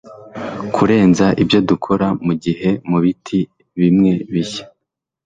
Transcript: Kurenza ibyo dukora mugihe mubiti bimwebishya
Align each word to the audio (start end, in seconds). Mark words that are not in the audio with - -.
Kurenza 0.75 1.25
ibyo 1.41 1.59
dukora 1.69 2.07
mugihe 2.25 2.69
mubiti 2.89 3.39
bimwebishya 3.79 4.63